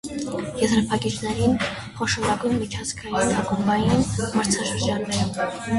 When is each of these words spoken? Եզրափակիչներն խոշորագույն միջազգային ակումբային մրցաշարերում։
Եզրափակիչներն 0.61 1.53
խոշորագույն 1.99 2.59
միջազգային 2.65 3.39
ակումբային 3.45 4.07
մրցաշարերում։ 4.41 5.43